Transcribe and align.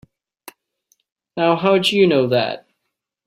Now 1.37 1.55
how'd 1.57 1.85
you 1.89 2.07
know 2.07 2.25
that? 2.29 2.65